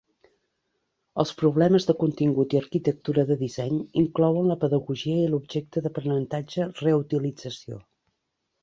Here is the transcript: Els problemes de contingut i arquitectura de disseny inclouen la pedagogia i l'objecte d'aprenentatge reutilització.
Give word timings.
Els 1.23 1.33
problemes 1.41 1.85
de 1.89 1.95
contingut 1.99 2.55
i 2.57 2.59
arquitectura 2.61 3.27
de 3.33 3.37
disseny 3.43 3.77
inclouen 4.05 4.51
la 4.55 4.59
pedagogia 4.65 5.21
i 5.29 5.29
l'objecte 5.35 5.87
d'aprenentatge 5.87 6.71
reutilització. 6.85 7.81